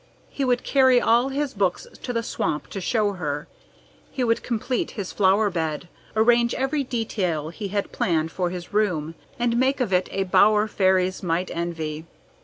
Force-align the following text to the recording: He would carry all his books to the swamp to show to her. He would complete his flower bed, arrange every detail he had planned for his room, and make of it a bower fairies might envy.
He 0.31 0.43
would 0.43 0.63
carry 0.63 0.99
all 0.99 1.29
his 1.29 1.53
books 1.53 1.85
to 2.01 2.11
the 2.11 2.23
swamp 2.23 2.69
to 2.69 2.81
show 2.81 3.09
to 3.11 3.17
her. 3.19 3.47
He 4.09 4.23
would 4.23 4.41
complete 4.41 4.89
his 4.97 5.11
flower 5.13 5.51
bed, 5.51 5.87
arrange 6.15 6.55
every 6.55 6.83
detail 6.83 7.49
he 7.49 7.67
had 7.67 7.91
planned 7.91 8.31
for 8.31 8.49
his 8.49 8.73
room, 8.73 9.13
and 9.37 9.57
make 9.59 9.79
of 9.79 9.93
it 9.93 10.09
a 10.11 10.23
bower 10.23 10.67
fairies 10.67 11.21
might 11.21 11.51
envy. 11.53 12.07